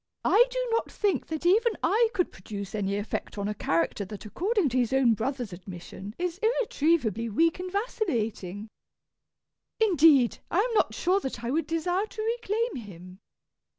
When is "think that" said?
0.91-1.45